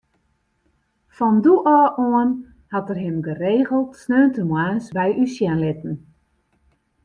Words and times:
Fan 1.15 1.35
doe 1.43 1.59
ôf 1.77 1.93
oan 2.05 2.29
hat 2.73 2.91
er 2.93 2.99
him 3.03 3.17
geregeld 3.27 3.89
sneontemoarns 4.01 4.85
by 4.95 5.09
ús 5.23 5.31
sjen 5.35 5.59
litten. 5.63 5.95